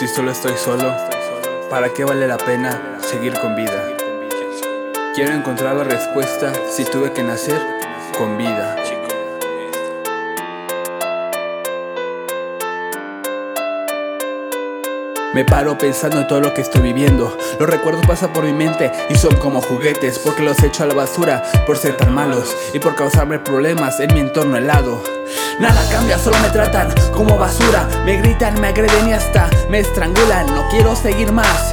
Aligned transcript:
Si 0.00 0.08
solo 0.08 0.30
estoy 0.30 0.56
solo, 0.56 0.96
¿para 1.68 1.92
qué 1.92 2.04
vale 2.04 2.26
la 2.26 2.38
pena 2.38 2.96
seguir 3.02 3.34
con 3.34 3.54
vida? 3.54 3.86
Quiero 5.14 5.34
encontrar 5.34 5.76
la 5.76 5.84
respuesta 5.84 6.54
si 6.70 6.86
tuve 6.86 7.12
que 7.12 7.22
nacer 7.22 7.60
con 8.16 8.38
vida. 8.38 8.82
Me 15.32 15.44
paro 15.44 15.78
pensando 15.78 16.20
en 16.20 16.26
todo 16.26 16.40
lo 16.40 16.52
que 16.52 16.60
estoy 16.60 16.82
viviendo. 16.82 17.36
Los 17.60 17.70
recuerdos 17.70 18.04
pasan 18.04 18.32
por 18.32 18.44
mi 18.44 18.52
mente 18.52 18.90
y 19.08 19.14
son 19.14 19.36
como 19.36 19.62
juguetes 19.62 20.18
porque 20.18 20.42
los 20.42 20.60
echo 20.62 20.82
a 20.82 20.86
la 20.86 20.94
basura 20.94 21.42
por 21.66 21.76
ser 21.76 21.96
tan 21.96 22.12
malos 22.12 22.56
y 22.74 22.80
por 22.80 22.96
causarme 22.96 23.38
problemas 23.38 24.00
en 24.00 24.12
mi 24.12 24.20
entorno 24.20 24.56
helado. 24.56 25.04
Nada 25.60 25.80
cambia, 25.90 26.18
solo 26.18 26.36
me 26.40 26.50
tratan 26.50 26.92
como 27.12 27.38
basura. 27.38 27.88
Me 28.04 28.16
gritan, 28.16 28.60
me 28.60 28.68
agreden 28.68 29.08
y 29.08 29.12
hasta 29.12 29.48
me 29.68 29.78
estrangulan. 29.78 30.46
No 30.46 30.68
quiero 30.68 30.96
seguir 30.96 31.30
más 31.30 31.72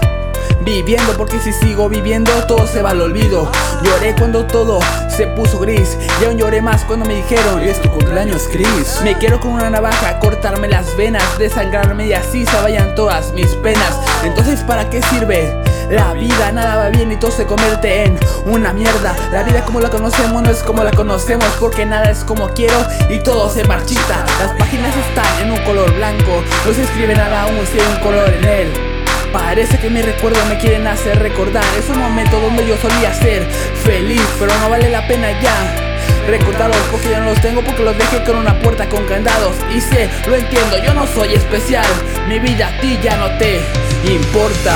viviendo 0.67 1.13
porque 1.13 1.39
si 1.39 1.53
sigo 1.53 1.87
viviendo 1.87 2.29
todo 2.45 2.67
se 2.67 2.81
va 2.81 2.89
al 2.89 2.99
olvido. 2.99 3.49
Lloré 3.83 4.13
cuando 4.15 4.45
todo 4.45 4.79
se 5.07 5.25
puso 5.27 5.59
gris 5.59 5.97
y 6.21 6.25
aún 6.25 6.37
lloré 6.37 6.61
más 6.61 6.83
cuando 6.83 7.05
me 7.05 7.15
dijeron 7.15 7.61
es 7.61 7.81
tu 7.81 7.89
cumpleaños 7.89 8.49
Chris. 8.51 8.99
Me 9.01 9.17
quiero 9.17 9.39
con 9.39 9.51
una 9.51 9.69
navaja 9.69 10.19
cortarme 10.19 10.67
las 10.67 10.97
venas, 10.97 11.23
desangrarme 11.37 12.07
y 12.07 12.13
así 12.13 12.45
se 12.45 12.61
vayan 12.61 12.95
todas 12.95 13.31
mis 13.31 13.47
penas. 13.55 13.97
Entonces 14.25 14.59
¿para 14.63 14.89
qué 14.89 15.01
sirve? 15.03 15.55
La 15.89 16.11
vida 16.11 16.51
nada 16.51 16.75
va 16.75 16.89
bien 16.89 17.13
y 17.13 17.15
todo 17.15 17.31
se 17.31 17.45
convierte 17.45 18.03
en 18.03 18.19
una 18.45 18.73
mierda. 18.73 19.15
La 19.31 19.43
vida 19.43 19.63
como 19.63 19.79
la 19.79 19.89
conocemos 19.89 20.43
no 20.43 20.49
es 20.49 20.63
como 20.63 20.83
la 20.83 20.91
conocemos 20.91 21.47
porque 21.61 21.85
nada 21.85 22.11
es 22.11 22.25
como 22.25 22.49
quiero 22.49 22.85
y 23.09 23.19
todo 23.19 23.49
se 23.49 23.63
marchita. 23.63 24.25
Las 24.37 24.51
páginas 24.57 24.93
están 24.97 25.43
en 25.43 25.51
un 25.53 25.63
color 25.63 25.93
blanco, 25.95 26.43
no 26.65 26.73
se 26.73 26.83
escribe 26.83 27.15
nada 27.15 27.43
aún 27.43 27.65
si 27.71 27.79
hay 27.79 27.87
un 27.95 28.01
color 28.01 28.33
en 28.33 28.43
él. 28.43 28.86
Parece 29.31 29.77
que 29.77 29.89
mi 29.89 30.01
recuerdo 30.01 30.43
me 30.45 30.57
quieren 30.57 30.87
hacer 30.87 31.19
recordar. 31.19 31.63
Es 31.77 31.89
un 31.89 31.99
momento 31.99 32.39
donde 32.39 32.65
yo 32.65 32.77
solía 32.77 33.13
ser 33.13 33.43
feliz 33.83 34.21
Pero 34.39 34.51
no 34.59 34.69
vale 34.69 34.89
la 34.89 35.07
pena 35.07 35.31
ya 35.41 35.87
Recordarlos 36.27 36.77
porque 36.91 37.09
ya 37.09 37.19
no 37.19 37.27
los 37.27 37.41
tengo 37.41 37.61
porque 37.61 37.83
los 37.83 37.97
dejé 37.97 38.21
con 38.23 38.35
una 38.35 38.59
puerta 38.59 38.87
con 38.89 39.05
candados. 39.05 39.55
Y 39.73 39.79
sé, 39.79 40.09
lo 40.27 40.35
entiendo, 40.35 40.77
yo 40.83 40.93
no 40.93 41.07
soy 41.07 41.33
especial. 41.33 41.85
Mi 42.27 42.37
vida 42.39 42.67
a 42.67 42.81
ti 42.81 42.99
ya 43.01 43.15
no 43.15 43.29
te 43.37 43.61
importa. 44.03 44.75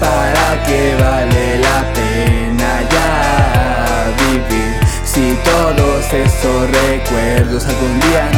¿Para 0.00 0.62
qué 0.64 0.94
vale 0.98 1.58
la 1.58 1.92
pena 1.92 2.80
ya 2.90 4.06
vivir? 4.24 4.80
Si 5.04 5.36
todos 5.44 6.12
esos 6.12 6.70
recuerdos 6.70 7.66
algún 7.66 8.00
día 8.00 8.30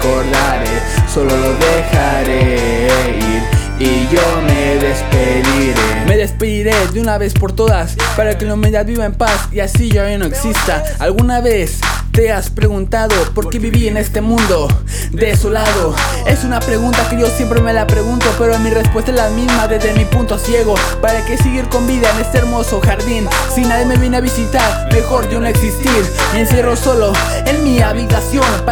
recordaré 0.00 0.80
Solo 1.12 1.36
lo 1.36 1.54
dejaré 1.54 2.88
ir 3.18 3.42
y 3.78 4.06
yo 4.14 4.42
me 4.42 4.76
despediré 4.76 6.04
Me 6.06 6.16
despediré 6.16 6.74
de 6.92 7.00
una 7.00 7.18
vez 7.18 7.32
por 7.34 7.52
todas 7.52 7.96
Para 8.16 8.36
que 8.36 8.44
la 8.44 8.54
humanidad 8.54 8.84
viva 8.84 9.06
en 9.06 9.14
paz 9.14 9.48
y 9.52 9.60
así 9.60 9.90
ya 9.90 10.18
no 10.18 10.26
exista 10.26 10.84
¿Alguna 10.98 11.40
vez 11.40 11.80
te 12.12 12.32
has 12.32 12.50
preguntado 12.50 13.14
por 13.34 13.50
qué 13.50 13.58
viví 13.58 13.88
en 13.88 13.96
este 13.96 14.20
mundo 14.20 14.68
desolado? 15.12 15.94
Es 16.26 16.44
una 16.44 16.60
pregunta 16.60 17.08
que 17.08 17.18
yo 17.18 17.26
siempre 17.28 17.60
me 17.60 17.72
la 17.72 17.86
pregunto, 17.86 18.26
pero 18.38 18.58
mi 18.58 18.70
respuesta 18.70 19.12
es 19.12 19.16
la 19.16 19.30
misma 19.30 19.68
desde 19.68 19.92
mi 19.94 20.04
punto 20.04 20.36
ciego. 20.38 20.74
¿Para 21.00 21.24
qué 21.24 21.36
seguir 21.36 21.68
con 21.68 21.86
vida 21.86 22.10
en 22.10 22.20
este 22.20 22.38
hermoso 22.38 22.80
jardín? 22.80 23.28
Si 23.54 23.62
nadie 23.62 23.86
me 23.86 23.96
viene 23.96 24.16
a 24.16 24.20
visitar, 24.20 24.88
mejor 24.92 25.30
yo 25.30 25.40
no 25.40 25.46
existir. 25.46 26.04
Me 26.32 26.40
encierro 26.40 26.76
solo 26.76 27.12
en 27.46 27.62
mi 27.62 27.80
habitación 27.80 28.29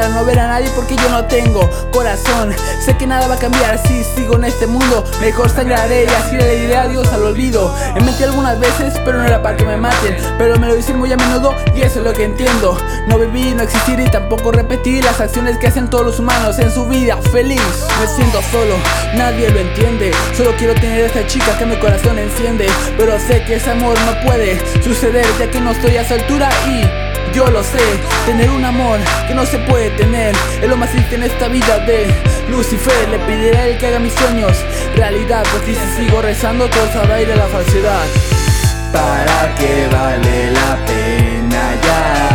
no 0.08 0.24
ver 0.24 0.38
a 0.38 0.48
nadie 0.48 0.70
porque 0.74 0.96
yo 0.96 1.08
no 1.10 1.24
tengo 1.26 1.68
corazón. 1.92 2.54
Sé 2.84 2.96
que 2.96 3.06
nada 3.06 3.28
va 3.28 3.34
a 3.34 3.38
cambiar 3.38 3.78
si 3.86 4.04
sigo 4.04 4.36
en 4.36 4.44
este 4.44 4.66
mundo. 4.66 5.04
Mejor 5.20 5.50
sangraré 5.50 6.04
y 6.04 6.08
así 6.08 6.36
le 6.36 6.60
diré 6.60 6.76
adiós 6.76 7.12
al 7.12 7.22
olvido. 7.22 7.74
Me 7.94 8.00
mentí 8.00 8.22
algunas 8.22 8.58
veces, 8.58 8.94
pero 9.04 9.18
no 9.18 9.24
era 9.24 9.42
para 9.42 9.56
que 9.56 9.64
me 9.64 9.76
maten. 9.76 10.16
Pero 10.38 10.58
me 10.58 10.66
lo 10.66 10.74
dicen 10.74 10.98
muy 10.98 11.12
a 11.12 11.16
menudo 11.16 11.54
y 11.74 11.82
eso 11.82 12.00
es 12.00 12.04
lo 12.04 12.12
que 12.12 12.24
entiendo. 12.24 12.76
No 13.06 13.18
no 13.18 13.62
existir 13.62 14.00
y 14.00 14.10
tampoco 14.10 14.52
repetir 14.52 15.04
las 15.04 15.20
acciones 15.20 15.58
que 15.58 15.66
hacen 15.66 15.88
todos 15.90 16.04
los 16.04 16.18
humanos 16.18 16.58
en 16.58 16.70
su 16.70 16.86
vida 16.86 17.16
feliz. 17.16 17.60
Me 18.00 18.06
siento 18.06 18.40
solo, 18.50 18.74
nadie 19.14 19.50
lo 19.50 19.60
entiende. 19.60 20.12
Solo 20.36 20.52
quiero 20.56 20.74
tener 20.74 21.04
a 21.04 21.06
esta 21.06 21.26
chica 21.26 21.56
que 21.58 21.66
mi 21.66 21.76
corazón 21.76 22.18
enciende. 22.18 22.66
Pero 22.96 23.18
sé 23.18 23.44
que 23.44 23.56
ese 23.56 23.70
amor 23.70 23.96
no 24.06 24.20
puede 24.26 24.58
suceder 24.82 25.26
ya 25.38 25.50
que 25.50 25.60
no 25.60 25.72
estoy 25.72 25.96
a 25.96 26.02
esa 26.02 26.14
altura 26.14 26.48
y. 26.66 27.07
Yo 27.32 27.46
lo 27.46 27.62
sé, 27.62 27.78
tener 28.26 28.50
un 28.50 28.64
amor 28.64 28.98
que 29.26 29.34
no 29.34 29.44
se 29.44 29.58
puede 29.58 29.90
tener 29.90 30.34
Es 30.62 30.68
lo 30.68 30.76
más 30.76 30.90
triste 30.90 31.14
en 31.16 31.24
esta 31.24 31.48
vida 31.48 31.78
de 31.80 32.06
Lucifer. 32.50 33.08
Le 33.10 33.18
pediré 33.20 33.56
a 33.56 33.66
él 33.68 33.78
que 33.78 33.86
haga 33.86 33.98
mis 33.98 34.12
sueños 34.14 34.56
realidad 34.96 35.44
Pues 35.50 35.64
si 35.64 36.04
sigo 36.04 36.20
rezando 36.22 36.68
todo 36.68 36.86
sabrá 36.92 37.20
ir 37.20 37.30
a 37.30 37.36
la 37.36 37.46
falsedad. 37.46 38.06
¿Para 38.92 39.54
qué 39.56 39.88
vale 39.92 40.50
la 40.52 40.78
pena 40.86 41.74
ya? 41.82 42.28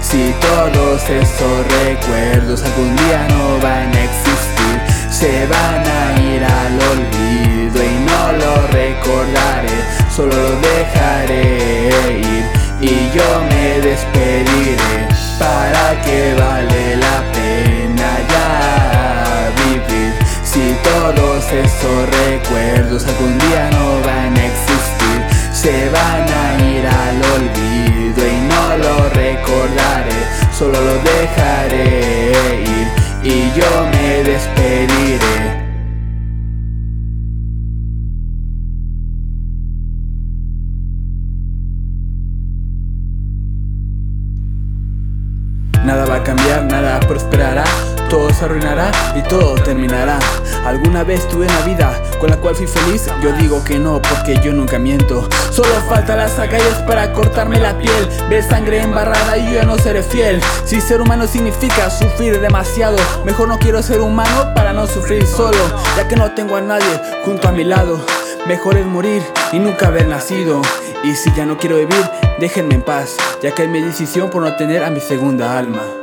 Si 0.00 0.34
todos 0.42 1.02
esos 1.08 1.66
recuerdos 1.84 2.62
algún 2.62 2.94
día 2.96 3.26
no 3.30 3.58
van 3.62 3.90
a 3.94 4.04
existir 4.04 4.80
Se 5.10 5.46
van 5.46 5.82
a 5.86 6.20
ir 6.20 6.44
al 6.44 6.74
olvido 6.74 7.82
y 7.82 7.98
no 8.04 8.32
lo 8.32 8.66
recordaré 8.66 9.70
Solo 10.14 10.36
lo 10.36 10.60
dejaré 10.60 12.20
ir 12.20 12.61
y 12.82 13.10
yo 13.14 13.44
me 13.48 13.80
despediré 13.80 15.08
¿Para 15.38 16.00
qué 16.02 16.34
vale 16.38 16.96
la 16.96 17.22
pena 17.32 18.10
ya 18.28 19.50
vivir? 19.64 20.12
Si 20.42 20.76
todos 20.82 21.44
esos 21.52 22.10
recuerdos 22.26 23.06
algún 23.06 23.38
día 23.38 23.70
no 23.70 24.00
van 24.00 24.36
a 24.36 24.46
existir 24.46 25.20
Se 25.52 25.88
van 25.90 26.26
a 26.28 26.70
ir 26.70 26.86
al 26.86 27.18
olvido 27.36 28.26
y 28.26 28.40
no 28.52 28.76
lo 28.78 29.08
recordaré 29.10 30.22
solo 30.52 30.78
lo 30.80 30.94
dejaré 30.98 32.21
Nada 45.84 46.04
va 46.06 46.16
a 46.16 46.22
cambiar, 46.22 46.64
nada 46.64 47.00
prosperará 47.00 47.64
todo 48.12 48.28
se 48.28 48.44
arruinará 48.44 48.92
y 49.16 49.22
todo 49.22 49.54
terminará. 49.54 50.18
¿Alguna 50.66 51.02
vez 51.02 51.26
tuve 51.28 51.46
una 51.46 51.60
vida 51.62 51.98
con 52.20 52.28
la 52.28 52.36
cual 52.36 52.54
fui 52.54 52.66
feliz? 52.66 53.06
Yo 53.22 53.32
digo 53.32 53.64
que 53.64 53.78
no, 53.78 54.02
porque 54.02 54.38
yo 54.44 54.52
nunca 54.52 54.78
miento. 54.78 55.26
Solo 55.50 55.72
falta 55.88 56.14
las 56.14 56.38
agallas 56.38 56.82
para 56.86 57.10
cortarme 57.14 57.58
la 57.58 57.78
piel. 57.78 58.06
Ver 58.28 58.42
sangre 58.42 58.82
embarrada 58.82 59.38
y 59.38 59.46
yo 59.46 59.52
ya 59.54 59.64
no 59.64 59.78
seré 59.78 60.02
fiel. 60.02 60.42
Si 60.66 60.78
ser 60.82 61.00
humano 61.00 61.26
significa 61.26 61.88
sufrir 61.88 62.38
demasiado, 62.38 62.98
mejor 63.24 63.48
no 63.48 63.58
quiero 63.58 63.82
ser 63.82 64.02
humano 64.02 64.52
para 64.54 64.74
no 64.74 64.86
sufrir 64.86 65.26
solo, 65.26 65.56
ya 65.96 66.06
que 66.06 66.16
no 66.16 66.32
tengo 66.32 66.56
a 66.56 66.60
nadie 66.60 67.00
junto 67.24 67.48
a 67.48 67.52
mi 67.52 67.64
lado. 67.64 67.98
Mejor 68.46 68.76
es 68.76 68.84
morir 68.84 69.22
y 69.52 69.58
nunca 69.58 69.86
haber 69.86 70.06
nacido. 70.06 70.60
Y 71.04 71.14
si 71.16 71.32
ya 71.34 71.44
no 71.44 71.58
quiero 71.58 71.76
vivir, 71.76 72.04
déjenme 72.38 72.74
en 72.76 72.82
paz, 72.82 73.16
ya 73.42 73.52
que 73.52 73.64
es 73.64 73.68
mi 73.68 73.80
decisión 73.80 74.30
por 74.30 74.42
no 74.42 74.54
tener 74.56 74.84
a 74.84 74.90
mi 74.90 75.00
segunda 75.00 75.58
alma. 75.58 76.01